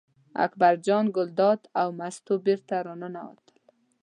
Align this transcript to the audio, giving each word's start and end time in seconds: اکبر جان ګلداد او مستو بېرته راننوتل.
اکبر 0.45 0.73
جان 0.85 1.05
ګلداد 1.15 1.61
او 1.81 1.87
مستو 1.99 2.33
بېرته 2.45 2.75
راننوتل. 2.85 3.57